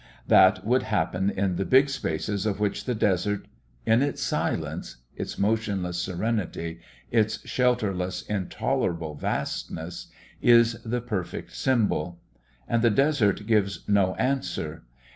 That 0.25 0.65
would 0.65 0.81
happen 0.81 1.29
in 1.29 1.57
the 1.57 1.63
big 1.63 1.87
spaces 1.87 2.47
of 2.47 2.59
which 2.59 2.85
the 2.85 2.95
desert 2.95 3.47
in 3.85 4.01
its 4.01 4.23
silence, 4.23 4.95
its 5.15 5.37
motionless 5.37 5.99
serenity, 5.99 6.79
its 7.11 7.37
shelterless, 7.47 8.23
intolerable 8.27 9.13
vastness, 9.13 10.07
is 10.41 10.81
the 10.83 11.01
perfect 11.01 11.55
symbol. 11.55 12.19
And 12.67 12.81
the 12.81 12.89
desert 12.89 13.45
gives 13.45 13.87
no 13.87 14.15
answer. 14.15 14.85